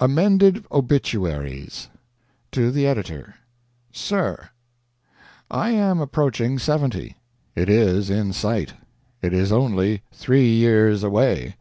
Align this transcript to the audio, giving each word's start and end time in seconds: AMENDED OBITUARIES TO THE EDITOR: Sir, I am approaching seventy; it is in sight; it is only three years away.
AMENDED 0.00 0.64
OBITUARIES 0.72 1.88
TO 2.50 2.72
THE 2.72 2.84
EDITOR: 2.88 3.36
Sir, 3.92 4.50
I 5.52 5.70
am 5.70 6.00
approaching 6.00 6.58
seventy; 6.58 7.14
it 7.54 7.68
is 7.68 8.10
in 8.10 8.32
sight; 8.32 8.72
it 9.22 9.32
is 9.32 9.52
only 9.52 10.02
three 10.10 10.52
years 10.52 11.04
away. 11.04 11.54